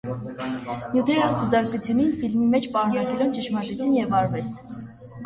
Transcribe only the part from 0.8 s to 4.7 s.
Նիւթերը խուզարկուեցան ֆիլմին մէջ պարունակելով ճշմարտութիւն եւ արուեստ։